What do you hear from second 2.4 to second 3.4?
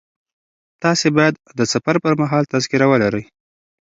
تذکره ولرئ.